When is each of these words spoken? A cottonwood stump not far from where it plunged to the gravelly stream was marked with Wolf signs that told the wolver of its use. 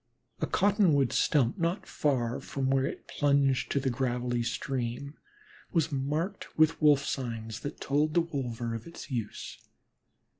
A 0.39 0.47
cottonwood 0.47 1.13
stump 1.13 1.59
not 1.59 1.85
far 1.85 2.39
from 2.39 2.71
where 2.71 2.87
it 2.87 3.07
plunged 3.07 3.69
to 3.71 3.79
the 3.79 3.91
gravelly 3.91 4.41
stream 4.41 5.13
was 5.73 5.91
marked 5.91 6.57
with 6.57 6.81
Wolf 6.81 7.05
signs 7.05 7.59
that 7.59 7.79
told 7.79 8.15
the 8.15 8.21
wolver 8.21 8.73
of 8.73 8.87
its 8.87 9.11
use. 9.11 9.59